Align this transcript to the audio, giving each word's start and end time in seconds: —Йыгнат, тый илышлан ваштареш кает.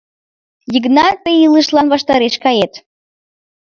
—Йыгнат, 0.73 1.17
тый 1.23 1.37
илышлан 1.45 1.87
ваштареш 1.93 2.35
кает. 2.43 2.73